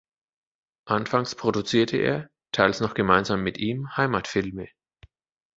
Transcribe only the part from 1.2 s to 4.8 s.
produzierte er, teils noch gemeinsam mit ihm, Heimatfilme.